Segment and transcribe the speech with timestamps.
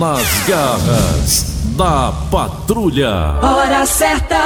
[0.00, 1.44] Nas garras
[1.76, 3.34] da patrulha.
[3.42, 4.38] Hora certa!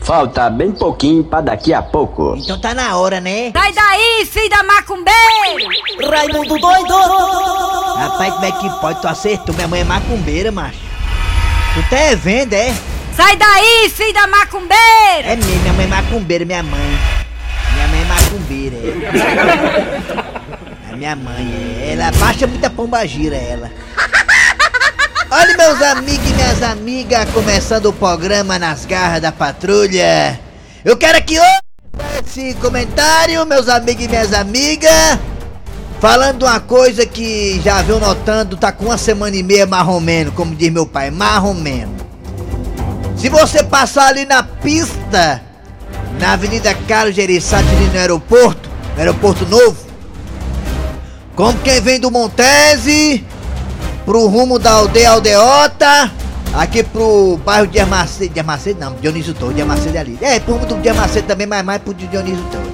[0.00, 2.34] Falta bem pouquinho pra daqui a pouco.
[2.34, 3.52] Então tá na hora, né?
[3.52, 5.18] Sai daí, filho da macumbeira!
[6.10, 6.94] Raimundo doido!
[7.98, 9.02] Rapaz, como é que pode?
[9.02, 9.54] Tu acertou?
[9.54, 10.78] Minha mãe é macumbeira, macho.
[11.74, 12.74] Tu tá é vendo, é?
[13.14, 14.78] Sai daí, filho da macumbeira!
[15.24, 16.98] É mesmo, minha mãe é macumbeira, minha mãe.
[17.74, 20.00] Minha mãe é macumbeira, é.
[21.04, 21.86] Minha mãe.
[21.86, 23.70] Ela baixa muita pomba gira, ela.
[25.30, 30.40] Olha, meus amigos e minhas amigas, começando o programa Nas Garras da Patrulha.
[30.82, 35.18] Eu quero hoje esse comentário, meus amigos e minhas amigas,
[36.00, 40.54] falando uma coisa que já viu notando, tá com uma semana e meia marromeno, como
[40.54, 41.94] diz meu pai, marromeno.
[43.14, 45.42] Se você passar ali na pista,
[46.18, 49.84] na Avenida Carlos Gereissati, ali no aeroporto, no aeroporto novo,
[51.34, 53.24] como quem vem do Montese,
[54.04, 56.12] pro rumo da aldeia Aldeota,
[56.54, 60.18] aqui pro bairro de Armacedo, de Armacedo não, Dionísio Torres, de Armacedo é ali.
[60.20, 62.72] É, pro rumo do de Armacedo também, mas mais pro Dionísio Torres.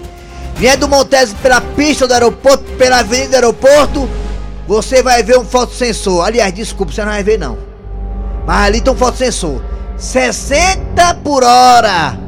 [0.57, 4.09] Vier do Montese pela pista do aeroporto, pela avenida do aeroporto,
[4.69, 6.27] você vai ver um fotossensor.
[6.27, 7.57] Aliás, desculpa, você não vai ver não.
[8.47, 9.63] Mas ali tem um fotossensor.
[9.97, 12.20] 60 por hora!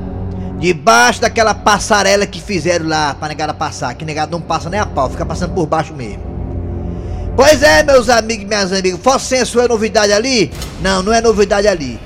[0.62, 3.96] Debaixo daquela passarela que fizeram lá pra negada passar.
[3.96, 6.22] Que negado não passa nem a pau, fica passando por baixo mesmo.
[7.34, 10.52] Pois é, meus amigos e minhas amigas, fotossensor é novidade ali?
[10.80, 11.98] Não, não é novidade ali.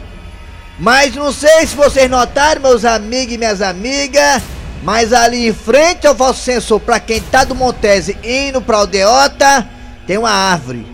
[0.78, 4.42] Mas não sei se vocês notaram, meus amigos e minhas amigas,
[4.82, 9.68] mas ali em frente ao fotossensor, pra quem tá do Montese indo pra Aldeota,
[10.06, 10.86] tem uma árvore.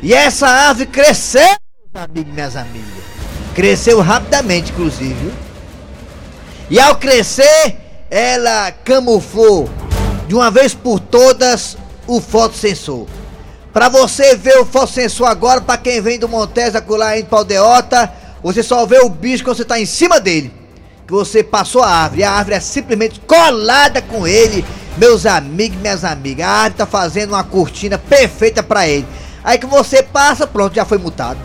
[0.00, 1.56] E essa árvore cresceu,
[1.92, 3.02] meus amigos e minhas amigas.
[3.56, 5.49] Cresceu rapidamente, inclusive.
[6.70, 7.76] E ao crescer,
[8.08, 9.68] ela camuflou
[10.28, 11.76] de uma vez por todas
[12.06, 13.08] o fotossensor.
[13.72, 18.62] Pra você ver o fotossensor agora, pra quem vem do Montes acolá indo Aldeota, você
[18.62, 20.52] só vê o bicho quando você tá em cima dele.
[21.08, 24.64] Que você passou a árvore, a árvore é simplesmente colada com ele,
[24.96, 26.46] meus amigos minhas amigas.
[26.46, 29.06] A árvore tá fazendo uma cortina perfeita pra ele.
[29.42, 31.40] Aí que você passa, pronto, já foi multado.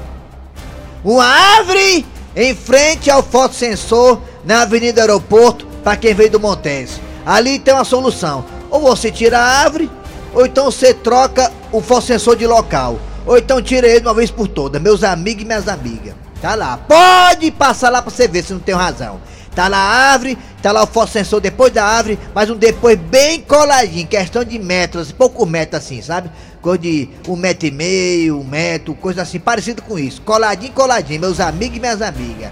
[1.03, 7.01] Uma árvore em frente ao fotossensor na Avenida Aeroporto, para quem veio do Montes.
[7.25, 8.45] Ali tem uma solução.
[8.69, 9.89] Ou você tira a árvore,
[10.33, 12.99] ou então você troca o fotossensor de local.
[13.25, 16.13] Ou então tira ele de uma vez por todas, meus amigos e minhas amigas.
[16.41, 16.77] Tá lá.
[16.77, 19.19] Pode passar lá pra você ver se não tem razão.
[19.55, 23.39] Tá lá a árvore, tá lá o fotossensor depois da árvore, mas um depois bem
[23.41, 26.29] coladinho, questão de metros, pouco metro assim, sabe?
[26.61, 30.21] Coisa de um metro e meio, um metro, coisa assim, parecido com isso.
[30.23, 32.51] Coladinho, coladinho, meus amigos e minhas amigas.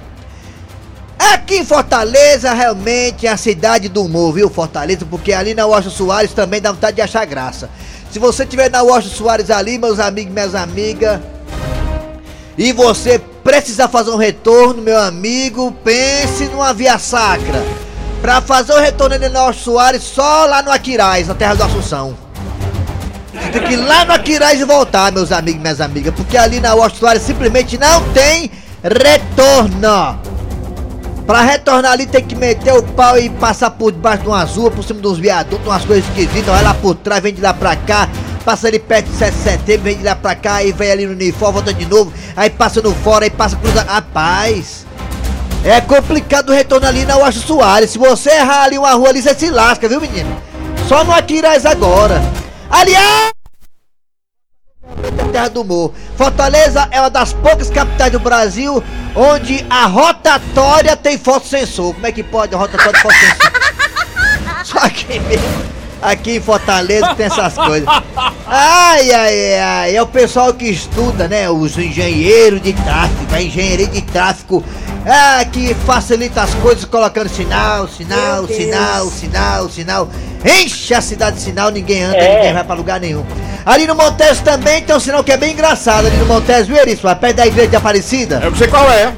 [1.31, 5.05] Aqui em Fortaleza, realmente é a cidade do humor, viu, Fortaleza?
[5.09, 7.69] Porque ali na Washington Soares também dá vontade de achar graça.
[8.11, 11.19] Se você tiver na Washington Soares ali, meus amigos e minhas amigas,
[12.57, 17.63] e você precisar fazer um retorno, meu amigo, pense numa via sacra.
[18.21, 21.63] Pra fazer o retorno ali na Washington Soares, só lá no Aquiraz, na terra do
[21.63, 22.17] Assunção.
[23.33, 26.37] Você tem que ir lá no Aquiraz e voltar, meus amigos e minhas amigas, porque
[26.37, 28.51] ali na Washington Soares simplesmente não tem
[28.83, 30.32] retorno.
[31.25, 34.69] Pra retornar ali tem que meter o pau e passar por debaixo de uma azul,
[34.69, 37.75] por cima dos viadutos, umas coisas esquisitas, vai lá por trás, vem de lá pra
[37.77, 38.09] cá,
[38.43, 41.05] passa ali perto de 7 de setembro, vem de lá pra cá, aí vem ali
[41.05, 43.83] no uniforme, volta de novo, aí passa no fora, aí passa cruza.
[43.83, 44.85] Rapaz!
[45.63, 47.91] É complicado o retorno ali na Washington Soares.
[47.91, 50.29] Se você errar ali uma rua ali, você se lasca, viu menino?
[50.89, 52.21] Só no Aquiraz agora.
[52.69, 53.42] Aliás!
[55.31, 55.91] Terra do Humor.
[56.17, 58.83] Fortaleza é uma das poucas capitais do Brasil
[59.15, 61.93] onde a rotatória tem fotossensor.
[61.93, 63.51] Como é que pode a rotatória ter fotossensor?
[64.65, 65.73] Só aqui mesmo.
[66.03, 67.87] Aqui em Fortaleza tem essas coisas.
[68.45, 69.95] Ai, ai, ai.
[69.95, 71.49] É o pessoal que estuda, né?
[71.49, 74.63] Os engenheiros de tráfego, a engenharia de tráfego.
[75.05, 80.09] Ah, que facilita as coisas colocando sinal, sinal, sinal, sinal, sinal.
[80.45, 83.25] Enche a cidade de sinal, ninguém anda, ninguém vai pra lugar nenhum.
[83.65, 86.07] Ali no Montes também tem um sinal que é bem engraçado.
[86.07, 86.77] Ali no Montes, viu?
[87.03, 88.39] Lá perto da igreja de Aparecida.
[88.41, 89.13] Eu não sei qual é.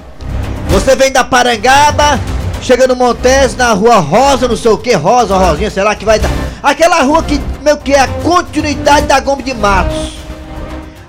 [0.69, 2.19] Você vem da Parangaba,
[2.61, 6.03] chega no Montes, na rua Rosa, não sei o que, Rosa, Rosinha, sei lá que
[6.03, 6.29] vai dar.
[6.63, 10.24] Aquela rua que meio que é a continuidade da Gombe de Matos.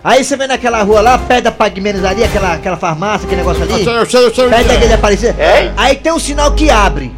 [0.08, 3.64] Aí você vem naquela rua lá, perto da Pagmenos ali, aquela, aquela farmácia, aquele negócio
[3.64, 3.72] ali.
[3.72, 4.48] Eu sei, eu sei, eu sei.
[4.48, 5.34] Perto da igreja de Aparecida.
[5.42, 5.72] É?
[5.76, 7.12] Aí tem um sinal que abre.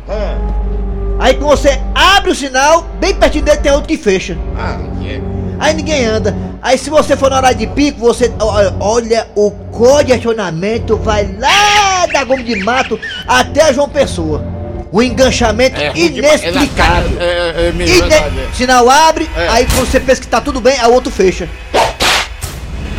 [1.19, 4.39] Aí quando você abre o sinal, bem pertinho dele tem outro que fecha.
[4.57, 5.21] Ah, é.
[5.61, 6.35] Aí ninguém anda.
[6.63, 12.07] Aí se você for na hora de pico, você olha, olha o congestionamento vai lá
[12.07, 14.43] da Gomes de Mato até João Pessoa.
[14.91, 15.89] O enganchamento É.
[15.89, 17.19] É inexplicável.
[17.21, 18.49] É, é, é Ine- é.
[18.55, 19.49] Sinal abre, É.
[19.49, 21.47] aí quando você pensa que tá tudo bem, aí o outro fecha.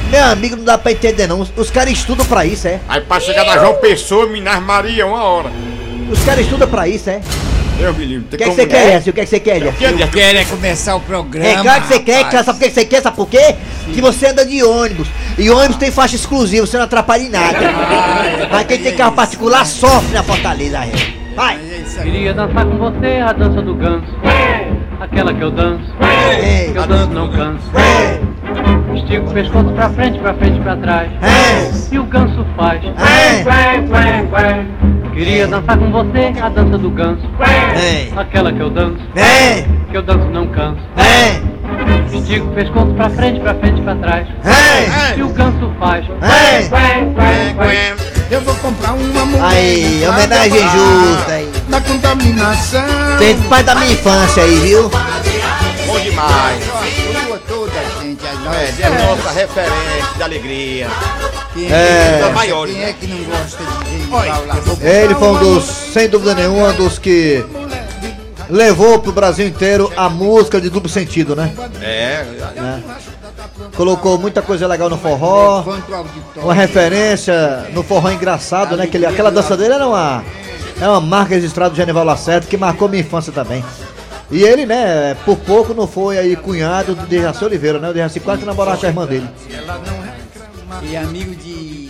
[0.09, 1.39] Meu amigo, não dá pra entender não.
[1.39, 2.79] Os, os caras estudam pra isso, é?
[2.87, 5.51] Aí pra chegar na João Pessoa, Minas Maria, uma hora.
[6.11, 7.21] Os caras estudam pra isso, é?
[7.77, 8.25] Deus me livre.
[8.25, 9.09] O que é que você quer, Jéssica?
[9.09, 9.93] O que é que você quer, Jéssica?
[9.93, 10.07] quer?
[10.09, 11.47] Quer é começar o programa.
[11.47, 12.31] É claro que você quer, rapaz.
[12.31, 13.01] cara, sabe por que você quer?
[13.01, 13.55] Sabe por quê?
[13.93, 15.07] Que você anda de ônibus.
[15.37, 17.57] E ônibus tem faixa exclusiva, você não atrapalha em nada.
[18.51, 20.91] Mas quem tem carro particular sofre na Fortaleza, é.
[21.35, 21.55] Vai!
[21.55, 22.03] É.
[22.03, 24.07] Queria dançar com você a dança do ganso.
[24.99, 25.85] Aquela que eu danço,
[26.43, 27.71] Ei, que eu danço não canso.
[28.99, 31.09] Estica o pescoço pra frente, pra frente, pra trás.
[31.21, 31.71] ei.
[31.91, 32.81] E o ganso faz.
[32.83, 33.43] É.
[33.43, 35.11] Quém, quém, quém.
[35.13, 37.21] Queria dançar com você a dança do ganso.
[37.81, 40.79] Ei, Aquela que eu danço, ei, que eu danço não canso.
[40.97, 44.27] ei, Estica o pescoço pra frente, pra frente, pra trás.
[44.45, 46.05] ei, E o ganso faz.
[46.05, 46.69] ei.
[46.69, 48.09] Quém, quém, quém.
[48.31, 49.43] Eu vou comprar uma mulher.
[49.43, 51.51] Aí, homenagem justa aí.
[51.67, 52.81] Da contaminação.
[53.17, 54.89] Tem pai da minha infância aí, viu?
[55.87, 56.78] Bom demais.
[58.53, 60.87] É, é nossa referência de alegria.
[61.53, 62.17] Quem, É.
[62.19, 64.89] gosta- Maiores, quem é que não gosta de gente lá?
[64.89, 67.43] Ele foi um dos, sem dúvida nenhuma, um dos que
[68.49, 71.51] levou pro Brasil inteiro a música de duplo sentido, né?
[71.81, 72.25] É,
[73.75, 75.63] Colocou muita coisa legal no forró.
[76.37, 78.87] Uma referência no forró engraçado, né?
[78.87, 80.23] Que ele, aquela dança dele era uma,
[80.81, 83.63] é uma marca registrada do Genival Lacerda que marcou minha infância também.
[84.31, 87.89] E ele, né, por pouco não foi aí cunhado do Dejaci Oliveira, né?
[87.89, 89.27] O Dejaci quase namorava com a irmã dele.
[90.83, 91.89] E amigo de.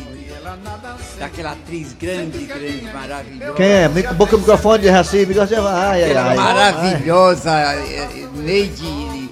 [1.19, 3.53] Daquela atriz grande, grande, maravilhosa.
[3.53, 3.89] Quem é?
[3.89, 6.35] Boca o microfone, Dejaci, microfone, ai, ai, ai.
[6.35, 9.29] maravilhosa eh, eh, Neide.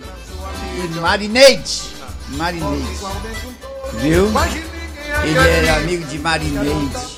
[1.02, 1.82] Marineide.
[2.30, 3.00] Marineide.
[3.94, 4.32] Viu?
[5.24, 7.18] Ele era amigo de Marineide.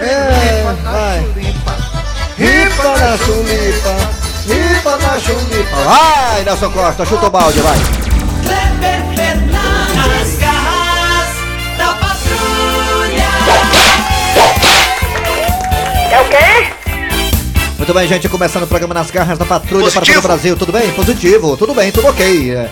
[0.00, 1.37] É, vai.
[2.78, 3.96] Ripa na chulipa,
[4.46, 5.76] ripa na chulipa.
[5.84, 7.76] Vai, Nelson Costa, chuta o balde, vai.
[8.44, 11.28] Kleber Fernandes, garras
[11.76, 13.28] da patrulha.
[17.78, 20.56] Muito bem, gente, começando o programa Nas Garras da Patrulha para todo o Brasil.
[20.56, 20.92] Tudo bem?
[20.92, 22.68] Positivo, tudo bem, tudo ok.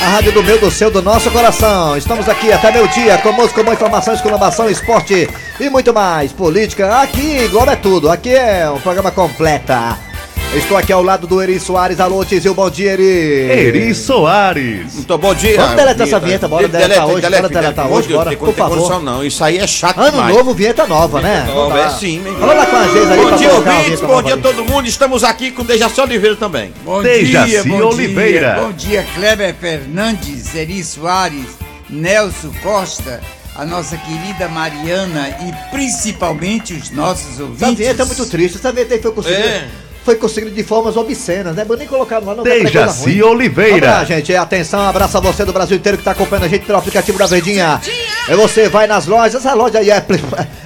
[0.00, 1.98] A rádio do meu, do seu, do nosso coração.
[1.98, 5.28] Estamos aqui até meu dia, com música, com informação, exclamação, esporte
[5.60, 6.32] e muito mais.
[6.32, 8.10] Política, aqui, Globo é tudo.
[8.10, 10.13] Aqui é um programa completa.
[10.52, 11.98] Estou aqui ao lado do Eri Soares.
[11.98, 13.02] Alô, Tizil, bom dia, Eri.
[13.04, 14.94] Eri Soares.
[14.94, 15.56] Muito bom dia.
[15.60, 18.76] Vamos deletar essa vinheta, bora deletar hoje, bora deletar hoje, bora, Não por tem favor.
[18.78, 20.34] condição não, isso aí é chato Ano demais.
[20.36, 21.44] novo, vinheta nova, né?
[21.48, 24.36] Nova, é sim, meu Fala lá com a Geisa aí Bom dia, ouvintes, bom dia
[24.36, 24.86] todo mundo.
[24.86, 26.72] Estamos aqui com o Dejaci Oliveira também.
[26.84, 28.54] Bom Dejaci dia, bom Oliveira.
[28.54, 28.62] dia.
[28.62, 31.46] Bom dia, Kleber Fernandes, Eri Soares,
[31.90, 33.20] Nelson Costa,
[33.56, 37.62] a nossa querida Mariana e principalmente os nossos ouvintes.
[37.62, 39.40] Essa vinheta é muito triste, essa vinheta aí foi conseguida.
[39.48, 39.68] É.
[40.04, 41.64] Foi conseguido de formas obscenas, né?
[41.64, 43.12] Vou nem colocar no ar, não Dejaci ruim.
[43.14, 44.04] Vamos lá, Oliveira.
[44.04, 44.34] gente.
[44.34, 47.26] Atenção, abraço a você do Brasil inteiro que tá acompanhando a gente pelo aplicativo da
[47.26, 47.80] Verdinha.
[48.28, 50.20] E você vai nas lojas, a loja aí é Apple,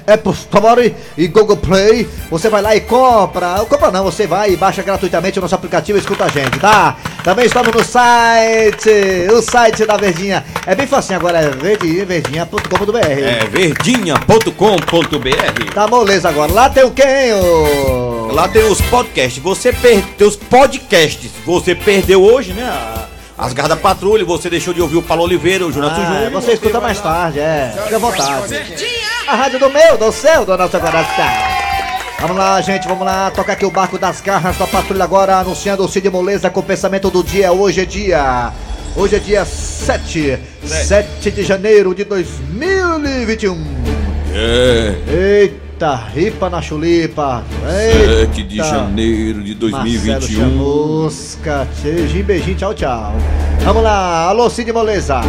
[0.06, 2.08] Apple Store e Google Play.
[2.31, 3.64] Você vai lá e compra.
[3.69, 6.96] Compra não, você vai e baixa gratuitamente o nosso aplicativo e escuta a gente, tá?
[7.23, 8.91] Também estamos no site,
[9.32, 10.44] o site da Verdinha.
[10.67, 12.96] É bem facinho agora, é verdinha, verdinha.com.br.
[12.99, 15.75] É verdinha.com.br.
[15.75, 16.52] Tá moleza agora.
[16.52, 18.07] Lá tem o quem?
[18.33, 19.43] Lá tem os podcasts.
[19.43, 21.31] Você perdeu os podcasts.
[21.47, 22.65] Você perdeu hoje, né?
[22.65, 24.25] a- As garras da patrulha.
[24.25, 26.31] Você deixou de ouvir o Paulo Oliveira, o Jonato Ah, Júnior.
[26.32, 27.73] você escuta mais tarde, é.
[27.85, 28.56] Fica à vontade.
[29.29, 31.25] A rádio do meu, do seu, do nosso coração.
[32.20, 33.31] Vamos lá, gente, vamos lá.
[33.31, 36.63] Tocar aqui o barco das garras da patrulha agora, anunciando o Cid Moleza com o
[36.65, 37.53] pensamento do dia.
[37.53, 38.53] Hoje é dia.
[38.97, 40.37] Hoje é dia 7.
[40.67, 43.56] 7 de janeiro de 2021.
[44.35, 44.94] É.
[45.43, 45.56] Eita,
[45.87, 47.44] ripa na chulipa.
[47.63, 48.27] Eita.
[48.27, 50.41] 7 de janeiro de Marcelo 2021.
[50.41, 53.13] Chamusca, beijinho, beijinho, tchau, tchau.
[53.65, 55.20] Vamos lá, alô Cid Moleza.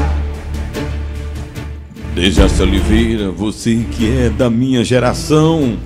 [2.15, 5.77] Dejaci Oliveira, você que é da minha geração.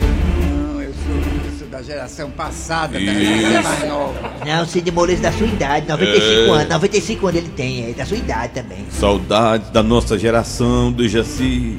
[0.00, 4.32] Não, eu sou, eu sou da geração passada, da geração mais nova.
[4.46, 8.16] Não, Cid Moreira da sua idade, 95 anos, 95 anos ele tem, é da sua
[8.16, 8.86] idade também.
[8.90, 11.76] Saudades da nossa geração, Dejaci.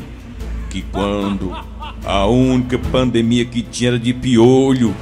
[0.78, 1.58] Que quando
[2.06, 4.96] a única pandemia que tinha era de piolho.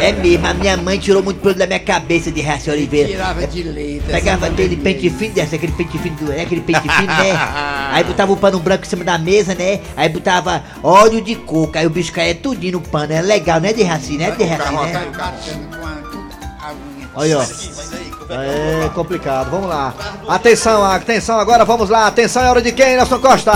[0.00, 3.08] É mesmo, a minha mãe tirou muito pelo da minha cabeça de Raci Oliveira.
[3.08, 4.04] Tirava de leite.
[4.06, 7.32] Pegava aquele de pente fino dessa, aquele pente fino, do, é aquele pente fino, né?
[7.90, 9.80] Aí botava o pano branco em cima da mesa, né?
[9.96, 13.12] Aí botava óleo de coco, aí o bicho caía tudinho no pano.
[13.12, 14.78] É legal, né, de Raci, né, de Raci, né?
[14.78, 16.12] unha.
[17.14, 18.01] Olha, ó.
[18.34, 19.92] É complicado, vamos lá.
[20.26, 22.06] Atenção, atenção, agora vamos lá.
[22.06, 23.52] Atenção, é hora de quem, Nelson Costa?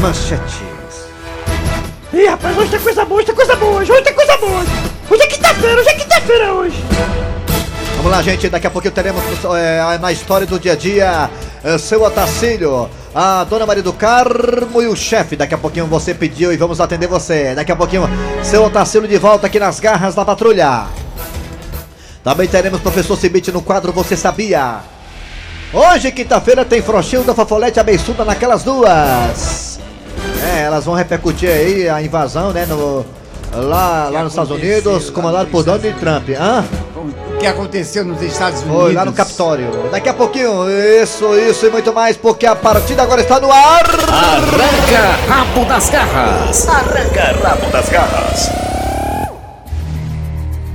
[0.00, 1.06] Manchetes.
[2.12, 4.64] Ih, rapaz, hoje tem coisa boa, hoje tem coisa boa, hoje tem coisa boa.
[5.84, 6.84] sexta-feira hoje.
[7.96, 8.48] Vamos lá, gente.
[8.48, 9.22] Daqui a pouquinho teremos
[9.56, 11.30] é, na história do dia a dia
[11.62, 15.36] é, seu Otacílio, a dona Maria do Carmo e o chefe.
[15.36, 17.54] Daqui a pouquinho você pediu e vamos atender você.
[17.54, 18.02] Daqui a pouquinho
[18.42, 20.84] seu Otacílio de volta aqui nas garras da patrulha.
[22.22, 24.80] Também teremos professor Cibite no quadro Você Sabia?
[25.72, 29.80] Hoje, quinta-feira, tem Frouxilda, Fofolete Abençuda naquelas duas.
[30.54, 33.06] É, elas vão repercutir aí a invasão, né, no,
[33.50, 36.28] lá, lá nos Estados Unidos, comandado por Donald Trump.
[36.38, 36.62] Hã?
[37.36, 38.80] O que aconteceu nos Estados Unidos?
[38.80, 39.90] Foi lá no Capitólio.
[39.90, 43.84] Daqui a pouquinho, isso, isso e muito mais, porque a partida agora está no ar.
[43.84, 46.66] Arranca rabo das garras.
[46.66, 48.50] Arranca rabo das garras.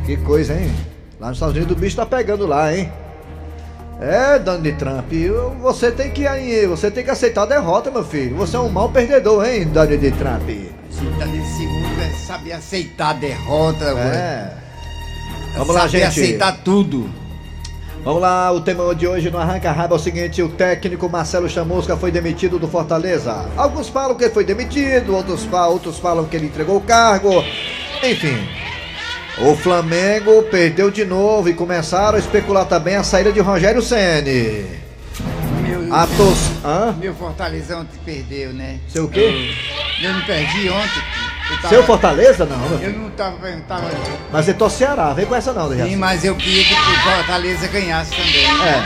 [0.05, 0.71] Que coisa, hein?
[1.19, 2.93] Lá nos Estados Unidos o bicho tá pegando lá, hein?
[3.99, 5.11] É, Donald Trump,
[5.61, 8.35] você tem que aí, você tem que aceitar a derrota, meu filho.
[8.37, 10.47] Você é um mau perdedor, hein, Donald Trump?
[11.17, 14.57] Tá nesse mundo é saber aceitar a derrota, É.
[14.57, 14.60] é
[15.55, 16.03] Vamos lá, gente.
[16.03, 17.09] aceitar tudo.
[18.03, 21.47] Vamos lá, o tema de hoje no Arranca Rabo é o seguinte: o técnico Marcelo
[21.47, 23.45] Chamusca foi demitido do Fortaleza.
[23.55, 27.43] Alguns falam que ele foi demitido, outros, fa- outros falam que ele entregou o cargo.
[28.03, 28.35] Enfim,
[29.37, 34.65] o Flamengo perdeu de novo e começaram a especular também a saída de Rogério Ceni.
[35.61, 36.39] Meu, A tos...
[36.65, 36.95] Hã?
[36.99, 38.79] meu Fortaleza ontem perdeu, né?
[38.87, 39.51] Seu quê?
[40.01, 41.01] Eu não perdi ontem.
[41.57, 42.45] Tava- Seu Fortaleza?
[42.45, 42.99] Não, meu Eu filho.
[42.99, 43.47] não tava.
[43.49, 43.83] Eu tava
[44.31, 45.95] Mas você torce Ceará, vem com essa não, sim, Dejaci.
[45.95, 48.45] mas eu queria que o Fortaleza ganhasse também.
[48.67, 48.83] É.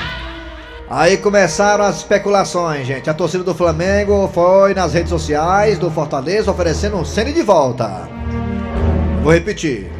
[0.89, 3.09] Aí começaram as especulações, gente.
[3.09, 8.07] A torcida do Flamengo foi nas redes sociais do Fortaleza oferecendo um Ceni de volta.
[9.23, 9.91] Vou repetir.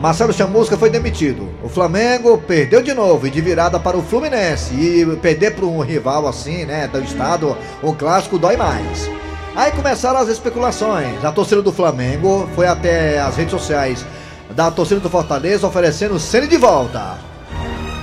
[0.00, 1.48] Marcelo Chamusca foi demitido.
[1.62, 4.74] O Flamengo perdeu de novo e de virada para o Fluminense.
[4.74, 9.08] E perder para um rival assim, né, do estado, um clássico dói mais.
[9.56, 11.24] Aí começaram as especulações.
[11.24, 14.04] A torcida do Flamengo foi até as redes sociais
[14.50, 17.18] da torcida do Fortaleza oferecendo Ceni de volta.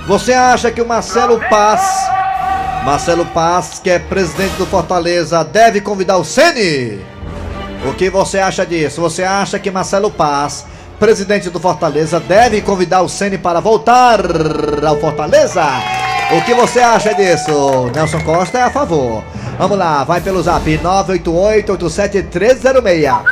[0.06, 1.82] Você acha que o Marcelo Paz,
[2.84, 7.00] Marcelo Paz, que é presidente do Fortaleza, deve convidar o Ceni?
[7.86, 9.00] O que você acha disso?
[9.02, 10.64] Você acha que Marcelo Paz,
[10.98, 14.20] presidente do Fortaleza, deve convidar o Ceni para voltar
[14.86, 15.62] ao Fortaleza?
[16.32, 17.90] O que você acha disso?
[17.94, 19.22] Nelson Costa é a favor.
[19.58, 23.22] Vamos lá, vai pelo zap 988-87306.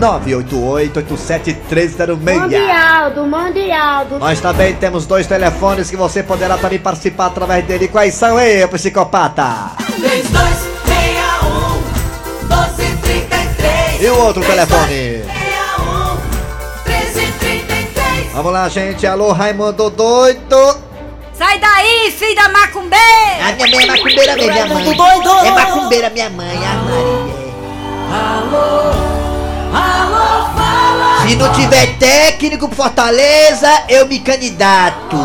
[0.00, 2.40] 988-87306.
[2.40, 7.64] Mundial, do Mundial, do Nós também temos dois telefones que você poderá também participar através
[7.64, 7.88] dele.
[7.88, 9.70] Quais são aí, psicopata?
[9.86, 15.22] 3261 1233 E o outro telefone?
[16.86, 19.06] 1333 Vamos lá, gente.
[19.06, 20.76] Alô, Raimundo doido.
[21.32, 23.48] Sai daí, filho da macumbeira!
[23.48, 24.96] A minha mãe é macumbeira mesmo, minha mãe.
[24.96, 25.46] Doido.
[25.46, 27.46] É macumbeira minha mãe, a Maria.
[28.08, 28.92] Alô,
[29.72, 35.16] fala Se não tiver técnico pro Fortaleza, eu me candidato.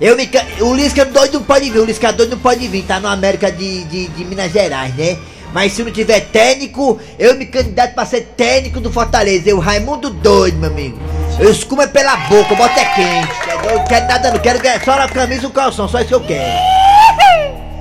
[0.00, 0.42] Eu me can...
[0.60, 3.50] O Lisca doido não pode vir, o Lisca doido não pode vir, tá no América
[3.50, 5.16] de, de, de Minas Gerais, né?
[5.52, 9.48] Mas se não tiver técnico, eu me candidato pra ser técnico do Fortaleza.
[9.48, 10.98] Eu, Raimundo doido, meu amigo.
[11.38, 13.68] Eu escumo é pela boca, eu boto é quente.
[13.68, 16.08] Eu não quero nada, não quero ganhar só a camisa e o calção, só isso
[16.08, 16.58] que eu quero.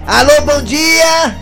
[0.07, 1.37] Alô, bom dia!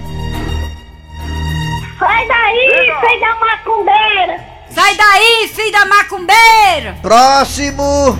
[1.97, 4.51] Sai daí, sai da macumbeira!
[4.69, 6.95] Sai daí, filho da macumbeira!
[7.01, 8.19] Próximo!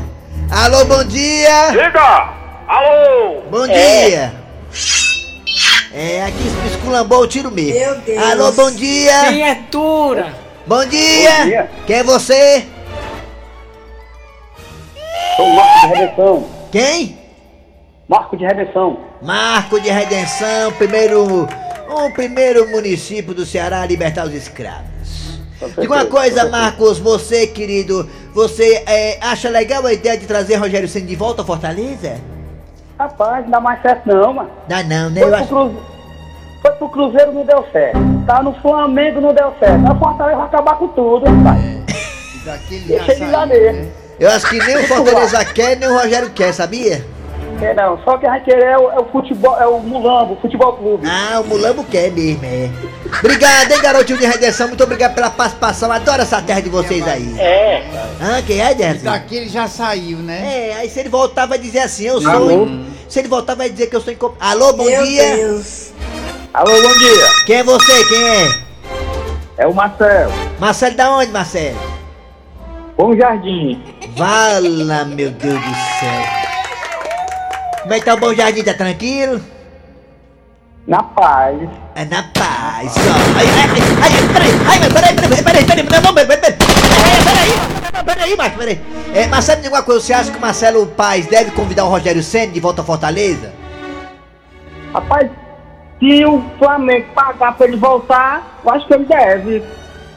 [0.50, 1.72] Alô, bom dia!
[1.72, 2.30] Diga!
[2.68, 3.42] Alô!
[3.50, 4.34] Bom dia!
[5.94, 7.78] É, aqui esculambou o tiro mesmo.
[7.78, 8.24] Meu Deus.
[8.24, 9.44] Alô, bom dia!
[9.44, 10.34] é dura!
[10.66, 11.38] Bom dia!
[11.38, 11.72] Bom dia.
[11.86, 12.68] Quem é você?
[15.36, 16.44] Sou o Marco de Redenção.
[16.72, 17.18] Quem?
[18.08, 18.98] Marco de Redenção.
[19.22, 21.48] Marco de Redenção, primeiro.
[21.90, 25.40] O primeiro município do Ceará a libertar os escravos.
[25.78, 30.88] Diga uma coisa, Marcos, você, querido, você é, acha legal a ideia de trazer Rogério
[30.88, 32.16] Senna de volta a Fortaleza?
[32.98, 34.50] Rapaz, não dá mais certo não, mano.
[34.68, 35.22] Dá não, né?
[35.22, 35.48] Foi Eu pro, acho...
[35.48, 35.78] Cruze...
[36.62, 38.00] Foi pro Cruzeiro, não deu certo.
[38.26, 39.80] Tá no Flamengo, não deu certo.
[39.80, 41.62] Na Fortaleza vai acabar com tudo, rapaz.
[42.46, 43.80] Daquele Deixa ele lá mesmo.
[43.84, 43.92] né?
[44.22, 47.04] Eu acho que nem o Fortaleza quer, nem o Rogério quer, sabia?
[47.60, 50.34] É não, só que a gente quer é o, é o futebol, é o Mulambo,
[50.34, 51.08] o futebol clube.
[51.10, 52.70] Ah, o Mulambo quer mesmo, é.
[53.18, 54.68] Obrigado, hein, garotinho de redenção.
[54.68, 55.92] Muito obrigado pela participação.
[55.92, 57.36] Adoro essa terra de vocês aí.
[57.40, 57.84] É.
[58.22, 59.06] Ah, quem é, Derson?
[59.06, 60.70] Daqui ele já saiu, né?
[60.70, 62.30] É, aí se ele voltar vai dizer assim, eu sou.
[62.30, 62.68] Alô?
[63.10, 64.34] Se ele voltar vai dizer que eu sou incom...
[64.40, 65.34] Alô, bom dia.
[66.54, 67.28] Alô, bom dia.
[67.48, 68.06] Quem é você?
[68.06, 68.52] Quem é?
[69.58, 70.32] É o Marcelo.
[70.60, 71.91] Marcelo da onde, Marcelo?
[72.98, 73.82] Bom Jardim.
[74.16, 76.24] Vala, meu Deus do céu.
[77.82, 78.64] Como é que tá o Bom Jardim?
[78.64, 79.42] Tá tranquilo?
[80.88, 81.58] Na paz.
[81.96, 82.96] É na paz.
[82.98, 83.38] Ó.
[83.38, 83.70] Ai, ai,
[84.02, 86.28] ai, ai, peraí, peraí, peraí, peraí, peraí, peraí, peraí, peraí, peraí,
[88.06, 88.82] peraí, peraí, peraí.
[89.14, 91.90] É, Marcelo, me diga uma coisa, você acha que o Marcelo Paz deve convidar o
[91.90, 93.52] Rogério Senna de volta a Fortaleza?
[94.94, 95.30] Rapaz,
[96.00, 99.64] se o Flamengo pagar pra ele voltar, eu acho que ele deve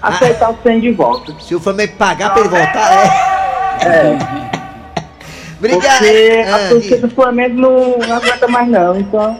[0.08, 1.34] aceitar o Senna de volta.
[1.40, 3.86] Se o Flamengo pagar pra ele voltar, é.
[3.86, 4.18] É.
[5.58, 5.98] Obrigado.
[5.98, 9.38] Porque Ah, a torcida do Flamengo não, não aguenta mais não, então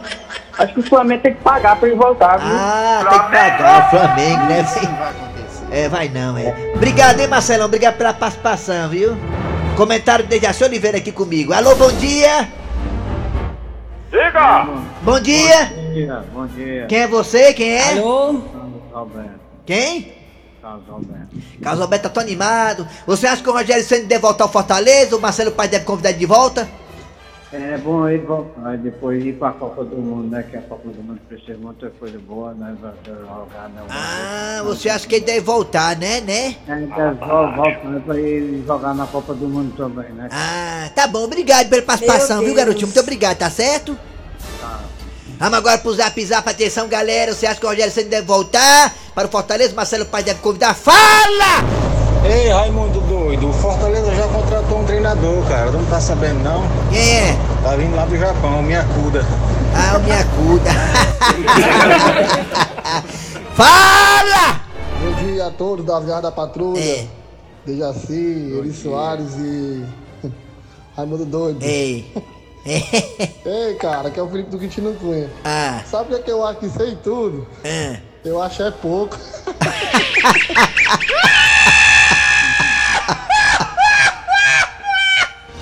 [0.57, 2.47] acho que o Flamengo tem que pagar pra ele voltar, viu?
[2.51, 4.65] Ah, tem que pagar o Flamengo, né?
[5.71, 6.71] É, vai não, é.
[6.75, 7.65] Obrigado, hein, Marcelão?
[7.65, 9.15] Obrigado pela participação, viu?
[9.75, 11.53] Comentário de Jaci Oliveira aqui comigo.
[11.53, 12.47] Alô, bom dia!
[14.09, 14.67] Diga!
[15.01, 15.65] Bom dia!
[15.65, 16.85] Bom dia, bom dia.
[16.87, 17.53] Quem é você?
[17.53, 17.99] Quem é?
[17.99, 18.41] Alô?
[18.93, 19.29] Alberto,
[19.65, 20.14] Quem?
[20.65, 21.27] Carlos Alberto.
[21.61, 22.87] Carlos Alberto, tá tão animado.
[23.05, 25.15] Você acha que o Rogério Senna deve voltar ao Fortaleza?
[25.15, 26.67] O Marcelo Paz deve convidar ele de volta?
[27.53, 30.43] É bom ele voltar e depois ir pra Copa do Mundo, né?
[30.49, 32.75] Que a Copa do Mundo precisa muita coisa boa, né?
[32.81, 33.81] Pra jogar, né?
[33.91, 36.55] Ah, você acha que ele deve voltar, né, né?
[36.67, 40.29] É, deve vol- voltar né, pra ele jogar na Copa do Mundo também, né?
[40.31, 42.87] Ah, tá bom, obrigado pela participação, viu, garotinho?
[42.87, 43.95] Muito obrigado, tá certo?
[45.37, 47.33] Vamos agora pro zap zap, atenção, galera.
[47.33, 49.75] Você acha que o Rogério Senna deve voltar para o Fortaleza?
[49.75, 50.73] Marcelo Paz deve convidar?
[50.73, 50.95] Fala!
[52.25, 55.71] Ei, Raimundo doido, o Fortaleza já contratou um treinador, cara.
[55.71, 56.63] Tu não tá sabendo, não?
[56.89, 57.37] Quem é?
[57.61, 59.25] Tá vindo lá do Japão, minha cuda.
[59.75, 60.71] Ah, o minha cuda.
[63.53, 64.61] Fala!
[65.01, 66.79] Bom dia a todos das garras da patrulha.
[66.79, 67.05] É.
[67.65, 69.83] Dejaci, Eri Soares e.
[70.95, 71.61] Raimundo Doido.
[71.61, 72.11] Ei.
[72.65, 75.29] Ei, cara, que é o Felipe do Quintino Cunha.
[75.43, 75.83] Ah.
[75.85, 77.47] Sabe o que, é eu acho que sei tudo?
[77.63, 77.99] É.
[78.23, 79.15] Eu acho é pouco.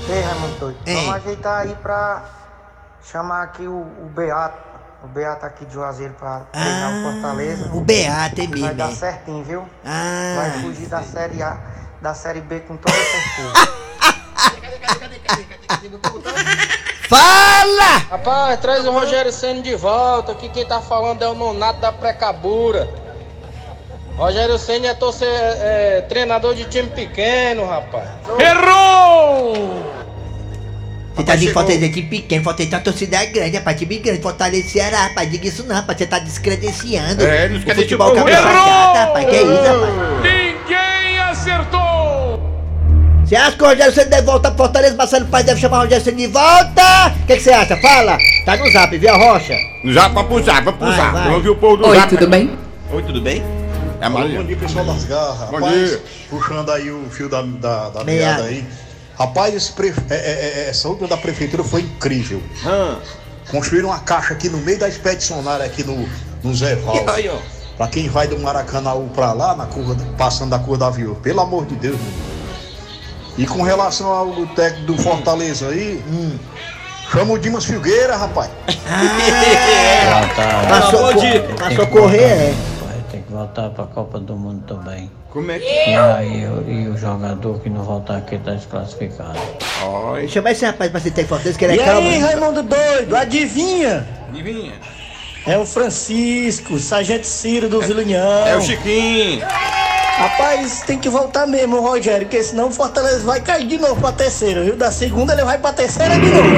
[0.07, 0.77] Ei, Raimundo doido.
[0.86, 2.24] Vamos ajeitar aí pra
[3.03, 4.72] chamar aqui o, o Beato.
[5.03, 7.69] O Beato aqui de Juazeiro pra treinar o Fortaleza.
[7.74, 8.65] O Beato é mesmo.
[8.65, 8.95] Vai dar é.
[8.95, 9.67] certinho, viu?
[9.83, 10.36] Ah.
[10.38, 11.57] Vai fugir da série A,
[12.01, 13.83] da série B com toda certeza.
[17.13, 17.97] Fala!
[18.10, 21.91] Rapaz, traz o Rogério Senna de volta, que quem tá falando é o Nonato da
[21.91, 22.89] Precabura.
[24.17, 28.10] Rogério Senna é, torcer, é, treinador de time pequeno, rapaz.
[28.39, 29.84] Errou!
[31.13, 34.69] Você tá de Fortaleza time pequeno, Fortaleza tem uma torcida grande, rapaz, time grande, Fortaleza
[34.69, 37.23] Ceará, rapaz, diga isso não, rapaz, você tá descredenciando.
[37.23, 38.54] É, esquece de futebol tipo, cabeça errou!
[38.54, 40.23] chata, rapaz, que é isso, rapaz?
[40.23, 42.52] Ninguém acertou!
[43.25, 45.81] Você acha que o Rogério Senna deve voltar pro Fortaleza, Marcelo Paz deve chamar o
[45.83, 47.07] Rogério Senna de volta?
[47.23, 47.77] O que que você acha?
[47.77, 48.17] Fala!
[48.45, 49.53] Tá no zap, viu a rocha?
[49.93, 51.12] Zap pro zap, pro Vai, zap.
[51.13, 51.21] vai.
[51.23, 52.09] Vamos ouvir o povo do Oi, zap.
[52.09, 52.57] tudo bem?
[52.91, 53.41] Oi, tudo bem?
[54.01, 54.43] É a Bom Maria.
[54.43, 55.49] dia, pessoal das garras.
[55.49, 56.01] Bom Rapaz, dia.
[56.29, 58.05] puxando aí o fio da, da, da Meada.
[58.05, 58.65] meada aí.
[59.17, 62.41] Rapaz, esse pre- é- é- é- essa última da prefeitura foi incrível.
[63.49, 66.07] Construíram uma caixa aqui no meio da expedicionária aqui no,
[66.43, 67.03] no Zé Val.
[67.09, 67.38] Aí, ó.
[67.77, 71.19] Pra quem vai do Maracanãú pra lá, na curva, passando da curva da Viúva.
[71.21, 72.33] Pelo amor de Deus, meu.
[73.38, 76.00] E com relação ao técnico do Fortaleza aí,
[77.12, 78.50] chama o Dimas Filgueira, rapaz.
[80.69, 82.54] Passou, co- passou correr, é.
[82.86, 85.10] Vai ter que voltar pra Copa do Mundo também.
[85.32, 89.39] Como é que E aí, o- e o jogador que não voltar aqui tá desclassificado.
[90.30, 92.08] Chama esse rapaz pra você ter Fortaleza, que ele E é calmo.
[92.08, 94.08] aí, Raimundo doido, adivinha?
[94.30, 94.74] Adivinha?
[95.48, 98.46] É o Francisco, Sargento Ciro do União.
[98.48, 99.43] É o Chiquinho.
[100.17, 104.12] Rapaz, tem que voltar mesmo, Rogério, porque senão o Fortaleza vai cair de novo pra
[104.12, 104.76] terceira, viu?
[104.76, 106.49] Da segunda ele vai pra terceira de novo.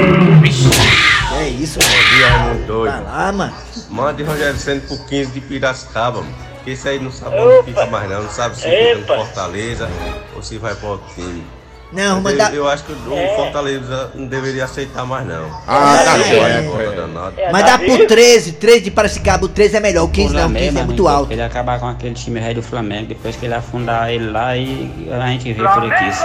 [1.39, 2.91] É isso, Raimundo doido.
[2.91, 3.53] Vai lá, mano.
[3.89, 6.35] Mande Rogério Senna por 15 de Piracicaba, mano.
[6.55, 8.23] Porque esse aí não sabe onde fica mais não.
[8.23, 9.05] Não sabe se fica no.
[9.05, 9.89] Fortaleza
[10.35, 11.45] ou se vai para outro time.
[11.93, 15.45] Não, Mas mandar- eu, eu acho que o Fortaleza não deveria aceitar mais não.
[15.67, 16.91] Ah, tá É, certo, é, é.
[16.95, 17.33] danado.
[17.51, 20.43] Mas dá por 13, 13 de Paracicaba, o 13 é melhor, o 15 não, o
[20.43, 21.31] Flamengo, 15 é muito alto.
[21.31, 25.09] Ele acabar com aquele time rei do Flamengo, depois que ele afundar ele lá e
[25.11, 26.23] a gente vê por aqui se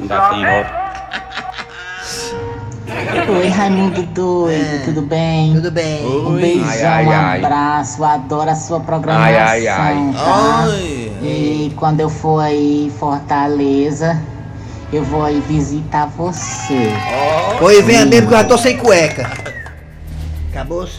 [0.00, 0.80] ainda tem volta.
[3.38, 5.54] Oi, Raimundo doido, tudo bem?
[5.54, 6.04] Tudo bem.
[6.04, 6.40] Um Oi.
[6.40, 7.38] beijão, Ai, ai, um ai.
[7.44, 9.24] abraço, adoro a sua programação.
[9.26, 10.12] Ai, ai, ai.
[10.12, 10.64] Tá?
[10.64, 11.12] Ai.
[11.22, 14.20] E quando eu for aí em Fortaleza,
[14.92, 16.92] eu vou aí visitar você.
[17.60, 19.30] Oi, venha mesmo que eu já tô sem cueca.
[20.50, 20.84] Acabou?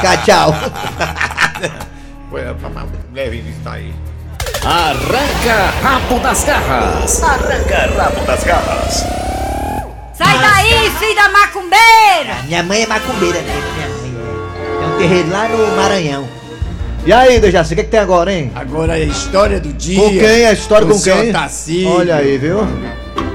[0.00, 0.54] Tchau, tchau.
[2.30, 2.54] Foi a
[3.12, 3.92] deve estar aí.
[4.64, 7.22] Arranca rabo das garras.
[7.22, 9.04] Arranca rabo das garras.
[10.14, 12.42] Sai daí, filho da macumbeira!
[12.44, 13.54] Minha mãe é macumbeira, né?
[13.74, 14.14] Minha mãe
[14.80, 14.84] é.
[14.84, 16.39] É um terreiro lá no Maranhão.
[17.06, 18.50] E aí, Dejaci, o que, que tem agora, hein?
[18.54, 19.98] Agora é a história do dia.
[19.98, 20.46] Com quem?
[20.46, 21.32] A história do com seu quem?
[21.32, 21.88] Tarcísio.
[21.88, 22.58] Olha aí, viu?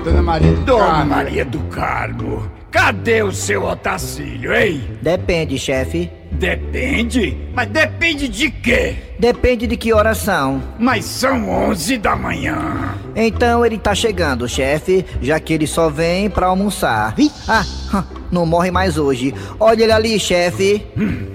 [0.03, 1.09] Dona Maria do Dona Carmo.
[1.09, 4.83] Maria do Carmo, cadê o seu Otacílio, hein?
[5.01, 6.11] Depende, chefe.
[6.31, 7.35] Depende?
[7.55, 8.95] Mas depende de quê?
[9.17, 10.61] Depende de que horas são.
[10.77, 12.93] Mas são 11 da manhã.
[13.15, 17.15] Então ele tá chegando, chefe, já que ele só vem pra almoçar.
[17.47, 19.33] Ah, hã, não morre mais hoje.
[19.59, 20.85] Olha ele ali, chefe.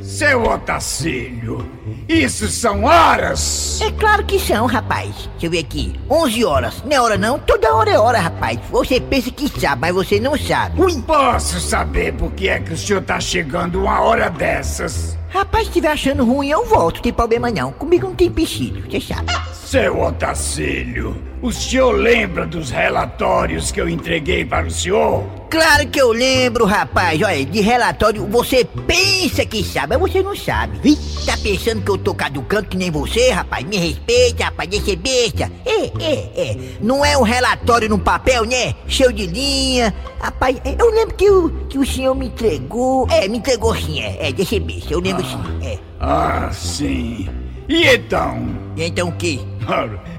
[0.00, 1.66] Seu Otacílio,
[2.12, 3.80] isso são horas?
[3.80, 5.28] É claro que são, rapaz.
[5.32, 6.00] Deixa eu ver aqui.
[6.10, 6.82] 11 horas.
[6.84, 7.38] Não é hora não?
[7.38, 8.58] Toda hora é hora, rapaz.
[8.70, 10.80] Você pensa que sabe, mas você não sabe.
[11.02, 15.16] Posso saber por que é que o senhor tá chegando uma hora dessas?
[15.28, 16.96] Rapaz, se estiver achando ruim, eu volto.
[16.96, 17.70] Não tem problema não.
[17.72, 19.32] Comigo não tem empecilho, você sabe.
[19.54, 25.39] Seu Otacílio, o senhor lembra dos relatórios que eu entreguei para o senhor?
[25.50, 27.20] Claro que eu lembro, rapaz.
[27.20, 30.78] Olha, de relatório, você pensa que sabe, mas você não sabe.
[30.78, 30.96] Vi?
[31.26, 33.66] Tá pensando que eu tô caducando que nem você, rapaz?
[33.66, 35.50] Me respeita, rapaz, deixa besta.
[35.66, 36.56] É, é, é.
[36.80, 38.76] Não é um relatório no papel, né?
[38.86, 39.92] Cheio de linha.
[40.20, 43.08] Rapaz, é, eu lembro que o, que o senhor me entregou.
[43.10, 44.28] É, me entregou sim, é.
[44.28, 44.92] É, deixa besta.
[44.92, 45.78] Eu lembro sim, é.
[45.98, 47.28] Ah, sim.
[47.68, 48.69] E então?
[48.86, 49.40] Então o quê?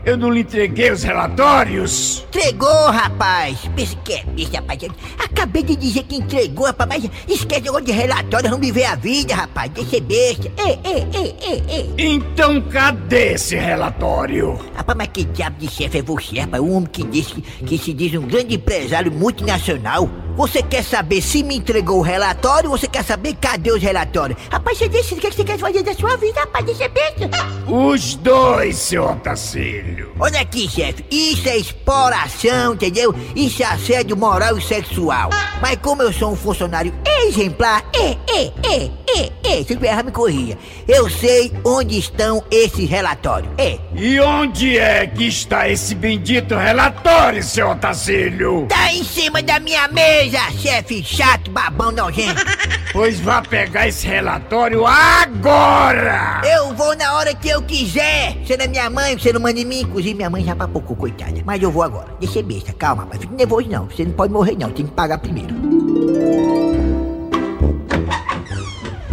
[0.06, 2.26] Eu não lhe entreguei os relatórios?
[2.30, 3.58] Entregou, rapaz!
[3.76, 4.80] Pensa que é besta, rapaz.
[5.20, 9.36] Acabei de dizer que entregou, rapaz, mas esquece agora de relatório, vamos viver a vida,
[9.36, 9.70] rapaz.
[9.72, 10.52] Deixa besta.
[10.58, 11.94] Ei, ei, ei, ei, ei.
[11.98, 14.60] Então cadê esse relatório?
[14.76, 16.64] Rapaz, mas que diabo de chefe é você, rapaz?
[16.64, 20.10] Um homem que diz que, que se diz um grande empresário multinacional.
[20.36, 24.40] Você quer saber se me entregou o relatório ou você quer saber cadê os relatórios?
[24.50, 26.66] Rapaz, você decide o que você quer fazer da sua vida, rapaz.
[26.66, 27.30] Deixa besta.
[27.68, 30.14] Os dois, seu Otacílio.
[30.20, 33.14] Olha aqui, chefe, isso é exploração, entendeu?
[33.36, 35.30] Isso é assédio moral e sexual.
[35.62, 36.94] Mas como eu sou um funcionário
[37.28, 40.58] exemplar, é, é, é, é, é, se eu me corria.
[40.88, 43.78] Eu sei onde estão esses relatórios, é.
[43.96, 48.68] E onde é que está esse bendito relatório, seu Otacílio?
[48.68, 52.42] Tá em cima da minha mesa, chefe chato, babão nojento.
[52.94, 56.42] Pois vá pegar esse relatório agora!
[56.44, 58.36] Eu vou na hora que eu quiser.
[58.46, 59.80] Você não é minha mãe, você não manda em mim.
[59.80, 61.42] Inclusive, minha mãe já papocou, coitada.
[61.46, 62.14] Mas eu vou agora.
[62.20, 63.86] Deixa besta, calma, mas fique nervoso não.
[63.86, 65.56] Você não pode morrer não, tem que pagar primeiro.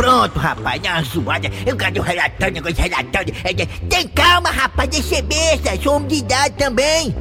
[0.09, 1.51] Pronto, rapaz, dá uma zoada.
[1.67, 3.35] Eu quero o relatório, negócio de relatório.
[3.45, 3.53] É,
[3.91, 5.79] Tem calma, rapaz, deixa ser besta.
[5.83, 7.15] Sou homem de idade também.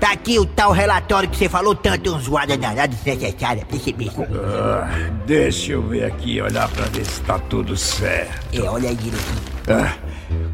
[0.00, 3.66] Tá aqui o tal relatório que você falou tanto, um zoada danada desnecessária.
[3.70, 4.26] Deixa ser besta.
[4.32, 4.88] Ah,
[5.26, 8.58] deixa eu ver aqui, olhar pra ver se tá tudo certo.
[8.58, 9.59] É, olha aí direitinho.
[9.72, 9.94] Ah,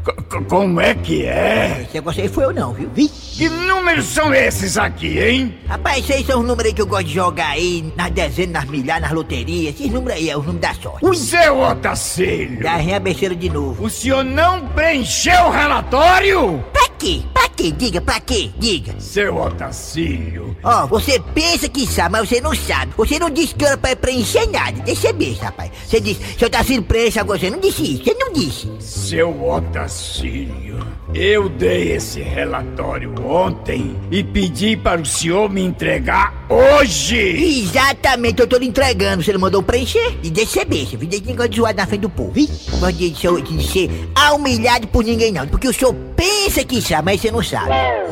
[0.03, 1.81] co- co- como é que é?
[1.83, 2.89] Esse negócio aí foi eu não, viu?
[2.93, 3.07] Vi?
[3.09, 5.57] Que números são esses aqui, hein?
[5.67, 8.53] Rapaz, esses aí são os números aí que eu gosto de jogar aí, nas dezenas,
[8.63, 9.75] nas milhares, nas loterias.
[9.75, 11.05] Esses números aí é os números da sorte.
[11.05, 12.59] O seu Otacílio!
[12.67, 13.85] A besteira de novo.
[13.85, 16.63] O senhor não preencheu o relatório?
[16.73, 17.21] Pra quê?
[17.33, 17.71] Pra quê?
[17.71, 18.49] Diga, pra quê?
[18.57, 18.95] Diga.
[18.99, 20.55] Seu Otacílio!
[20.63, 22.93] Ó, você pensa que sabe, mas você não sabe.
[22.97, 24.81] Você não disse que era pra preencher nada.
[24.83, 25.71] Deixa besta, rapaz.
[25.87, 27.39] Você disse, seu Tarcísio preencha agora.
[27.39, 28.71] Você não disse isso, você não disse.
[28.79, 30.79] Seu Otacílio,
[31.13, 37.61] eu dei esse relatório ontem e pedi para o senhor me entregar hoje!
[37.61, 39.23] Exatamente, eu tô lhe entregando.
[39.23, 40.17] Você não mandou preencher?
[40.23, 40.65] E deixa.
[40.65, 42.33] Vi desse negócio de zoar na frente do povo.
[42.79, 43.89] Gosto de, ser- de ser
[44.35, 45.47] humilhado por ninguém, não.
[45.47, 47.69] Porque o senhor pensa que sabe, mas você não sabe.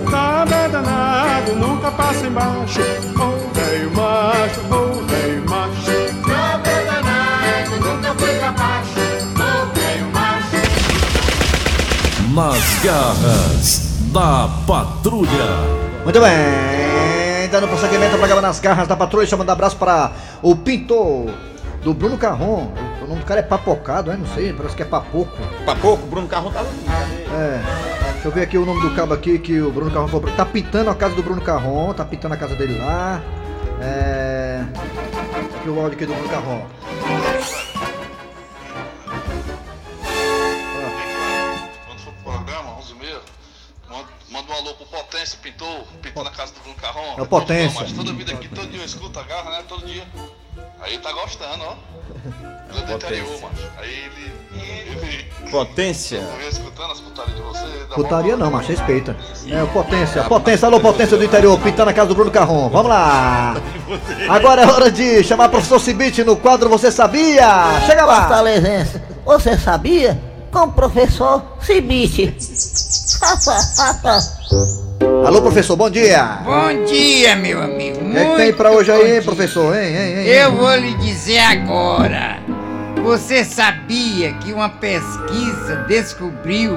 [0.09, 2.79] Nada é danado, nunca passa embaixo.
[3.53, 4.61] Velho macho,
[5.07, 5.91] velho macho.
[6.27, 8.93] Nada é danado, nunca foi pra baixo.
[9.73, 10.55] Velho macho.
[12.33, 13.81] Nas garras
[14.13, 15.85] da patrulha.
[16.03, 20.11] Muito bem, dando prosseguimento ao programa nas garras da patrulha, chamando abraço para
[20.43, 21.31] o pintor
[21.81, 22.71] do Bruno Carron.
[22.94, 24.17] O nome do cara é Papocado, é?
[24.17, 25.31] Não sei, parece que é Papoco.
[25.65, 26.61] Papoco, Bruno Carrão tá.
[26.61, 28.13] É.
[28.13, 30.29] Deixa eu ver aqui o nome do cabo aqui que o Bruno Carron falou.
[30.31, 33.21] Tá pintando a casa do Bruno Carron, tá pintando a casa dele lá.
[33.81, 34.65] É.
[35.57, 36.67] Aqui o áudio aqui do Bruno Carron.
[41.87, 43.21] Quando for pro programa, 11 e meia,
[43.89, 47.15] manda, manda um alô pro Potência, pintor, pintor na casa do Bruno Carrão.
[47.17, 47.81] É o Potência.
[47.81, 49.63] Mas toda vida aqui, todo dia eu escuto a garra, né?
[49.67, 50.03] Todo dia.
[50.81, 51.75] Aí tá gostando, ó.
[52.25, 52.95] Ele é.
[53.77, 54.33] Aí ele.
[54.53, 56.17] ele Potência.
[56.17, 57.65] eu venho escutando as putarias de você.
[57.93, 59.15] Putaria não, mas respeita.
[59.49, 60.23] É o Potência.
[60.23, 62.67] Potência, alô Potência do interior, pintando a casa do Bruno Carron.
[62.69, 63.55] Vamos lá.
[64.27, 67.79] Agora é hora de chamar o professor Cibite no quadro Você Sabia?
[67.85, 68.21] Chega lá.
[68.21, 70.19] Fortalezense, você sabia?
[70.51, 72.35] Com o professor Cibite.
[75.25, 76.39] Alô professor, bom dia.
[76.43, 77.99] Bom dia, meu amigo.
[77.99, 79.75] O que, é que tem pra hoje aí, hein, professor?
[79.75, 82.39] Hein, hein, hein, Eu vou lhe dizer agora.
[83.03, 86.75] Você sabia que uma pesquisa descobriu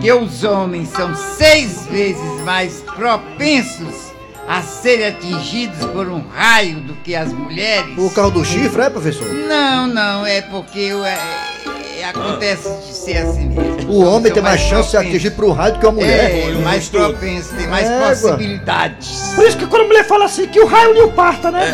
[0.00, 4.11] que os homens são seis vezes mais propensos
[4.52, 7.96] a serem atingidos por um raio do que as mulheres.
[7.96, 9.26] O carro do chifre, é, professor?
[9.26, 13.90] Não, não, é porque é, é, acontece de ser assim mesmo.
[13.90, 16.50] O homem tem mais chance de ser atingido por um raio do que uma mulher.
[16.50, 18.08] É, mais propenso, tem mais Égua.
[18.10, 19.32] possibilidades.
[19.34, 21.72] Por isso que quando a mulher fala assim, que o raio não parta, né?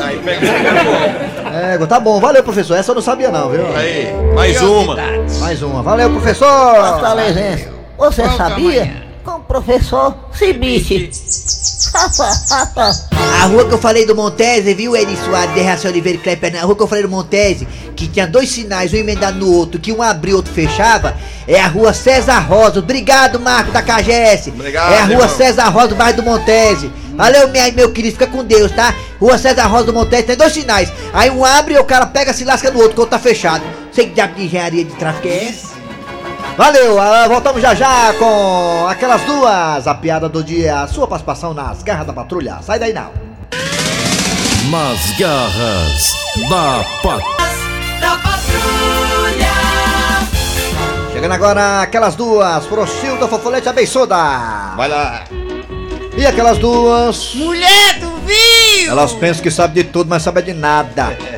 [1.52, 2.76] É, tá bom, valeu, professor.
[2.76, 3.76] Essa eu não sabia, não, viu?
[3.76, 4.96] Aí, mais uma.
[5.40, 5.82] Mais uma.
[5.82, 6.76] Valeu, professor.
[6.76, 9.07] Fortalezense, você sabia?
[9.48, 11.10] Professor Cibite.
[13.40, 16.66] A rua que eu falei do Montese, viu, Eri Soares, Derraci Oliveira e Kleber, a
[16.66, 19.90] rua que eu falei do Montese, que tinha dois sinais, um emendado no outro, que
[19.90, 22.80] um abria e outro fechava, é a rua César Rosa.
[22.80, 24.50] Obrigado, Marco da KGS.
[24.50, 25.28] Obrigado, É a rua irmão.
[25.28, 26.92] César Rosa do bairro do Montese.
[27.14, 28.94] Valeu, minha, meu querido, fica com Deus, tá?
[29.18, 30.92] Rua César Rosa do Montese tem dois sinais.
[31.12, 33.18] Aí um abre e o cara pega, se lasca no outro, que o outro tá
[33.18, 33.64] fechado.
[33.92, 35.77] Sei que diabo de engenharia de tráfego é esse?
[36.58, 39.86] Valeu, ah, voltamos já já com aquelas duas.
[39.86, 42.58] A piada do dia, a sua participação nas garras da patrulha.
[42.62, 43.12] Sai daí não.
[44.68, 46.16] Nas garras
[46.50, 48.00] da patrulha.
[48.00, 49.52] Da patrulha.
[51.12, 54.16] Chegando agora aquelas duas, Prochilda Fofolete Abençoda.
[54.76, 55.22] Vai lá.
[56.16, 57.36] E aquelas duas.
[57.36, 58.90] Mulher, tu viu?
[58.90, 61.16] Elas pensam que sabem de tudo, mas sabem de nada.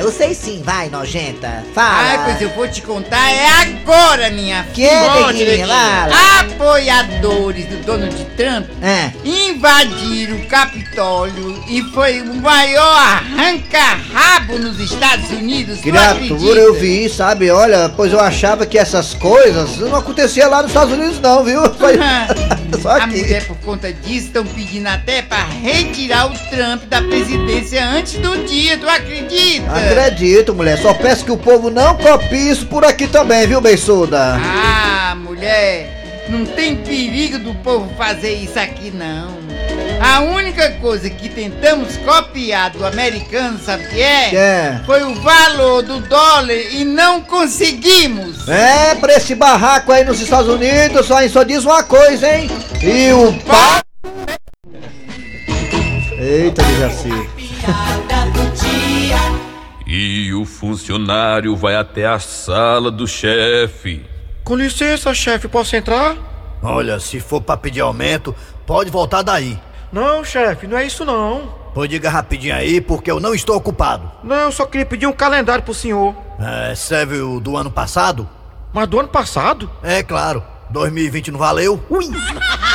[0.00, 1.62] É, eu sei sim, vai, nojenta.
[1.76, 2.24] Ai, Fala.
[2.24, 5.66] pois eu vou te contar, é agora, minha Que filha.
[5.66, 6.40] Fala.
[6.40, 9.10] Apoiadores do Donald Trump É.
[9.24, 15.76] invadiram o Capitólio e foi o maior arranca-rabo nos Estados Unidos.
[15.78, 17.50] tu Criatura, eu vi, sabe?
[17.50, 21.60] Olha, pois eu achava que essas coisas não aconteciam lá nos Estados Unidos, não, viu?
[21.74, 21.98] Foi
[22.80, 23.18] só A aqui.
[23.18, 28.44] mulher, por conta disso, estão pedindo até pra retirar o Trump da presidência antes do
[28.46, 29.66] dia, tu acredita?
[29.90, 30.78] Acredito, mulher.
[30.78, 34.38] Só peço que o povo não copie isso por aqui também, viu, beiçuda?
[34.40, 39.40] Ah, mulher, não tem perigo do povo fazer isso aqui não.
[40.00, 44.30] A única coisa que tentamos copiar do americano, sabe o que é?
[44.30, 44.80] Que é?
[44.86, 48.48] Foi o valor do dólar e não conseguimos.
[48.48, 52.48] É, pra esse barraco aí nos Estados Unidos, só, só diz uma coisa, hein?
[52.80, 53.80] E o pau.
[56.18, 57.10] Eita, Dejaci.
[59.92, 64.06] E o funcionário vai até a sala do chefe.
[64.44, 66.16] Com licença, chefe, posso entrar?
[66.62, 68.32] Olha, se for pra pedir aumento,
[68.64, 69.58] pode voltar daí.
[69.92, 71.52] Não, chefe, não é isso não.
[71.74, 74.08] Pois diga rapidinho aí, porque eu não estou ocupado.
[74.22, 76.14] Não, eu só queria pedir um calendário pro senhor.
[76.38, 78.28] É, serve o do ano passado?
[78.72, 79.68] Mas do ano passado?
[79.82, 80.40] É, claro.
[80.70, 81.84] 2020 não valeu?
[81.90, 82.04] Ui!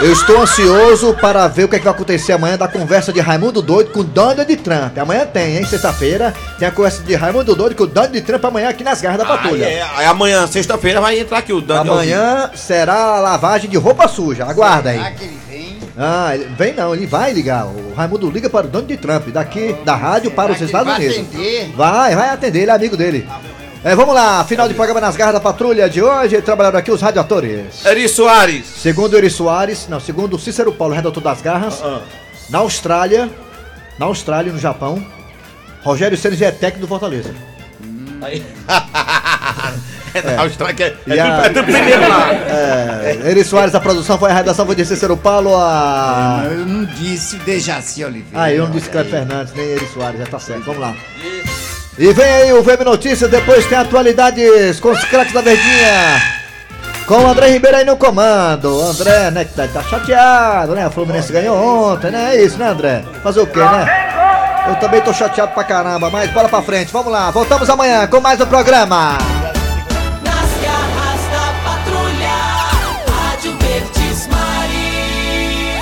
[0.00, 3.18] Eu estou ansioso para ver o que, é que vai acontecer amanhã da conversa de
[3.18, 4.96] Raimundo Doido com Donald Trump.
[4.96, 5.64] Amanhã tem, hein?
[5.64, 9.26] Sexta-feira tem a conversa de Raimundo Doido com Donald Trump amanhã aqui nas garras da
[9.26, 9.66] patrulha.
[9.66, 11.94] Aí, é, aí amanhã, sexta-feira, vai entrar aqui o Daniel.
[11.94, 14.44] Amanhã será a lavagem de roupa suja.
[14.44, 14.98] Aguarda aí.
[14.98, 15.78] Será que ele vem?
[15.98, 17.66] Ah, ele- vem não, ele vai ligar.
[17.66, 21.16] O Raimundo liga para o Donald Trump, daqui da rádio para os Estados vai Unidos.
[21.26, 21.72] atender?
[21.76, 23.28] Vai, vai atender, ele é amigo dele.
[23.84, 27.00] É, vamos lá, final de programa nas garras da patrulha de hoje, trabalharam aqui os
[27.00, 27.84] radioatores.
[27.86, 28.66] Eri Soares.
[28.66, 32.00] Segundo Eri Soares, não, segundo o Cícero Paulo, redator das garras, Ah,
[32.50, 33.30] na Austrália,
[33.98, 35.04] na Austrália e no Japão,
[35.82, 37.32] Rogério Ceni é técnico do Fortaleza.
[38.20, 38.42] Aí.
[40.12, 42.32] é na Austrália que é, é, a- é tudo primeiro lá.
[42.32, 46.42] É, Eri Soares, a produção foi a redação foi de Cícero Paulo, a...
[46.50, 48.42] Eu não disse Dejaci Oliveira.
[48.44, 50.96] Ah, eu não disse Cleber Fernandes, nem Eri Soares, já tá certo, vamos lá.
[51.98, 56.22] E vem aí o VM Notícias, depois tem atualidades com os craques da Verdinha.
[57.06, 58.72] Com o André Ribeiro aí no comando.
[58.78, 60.86] O André, né, que tá, tá chateado, né?
[60.86, 62.36] O Fluminense ganhou ontem, né?
[62.36, 63.02] É isso, né, André?
[63.20, 63.86] Fazer o quê, né?
[64.68, 67.32] Eu também tô chateado pra caramba, mas bola pra frente, vamos lá.
[67.32, 69.18] Voltamos amanhã com mais um programa.